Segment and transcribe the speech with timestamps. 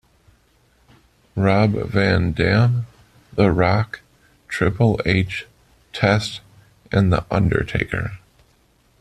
[1.35, 2.87] Rob Van Dam,
[3.33, 3.99] The Rock,
[4.47, 5.45] Triple H,
[5.93, 6.41] Test
[6.91, 8.17] and the Undertaker.